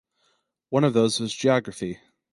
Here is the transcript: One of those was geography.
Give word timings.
One 0.69 0.83
of 0.83 0.93
those 0.93 1.19
was 1.19 1.31
geography. 1.31 1.99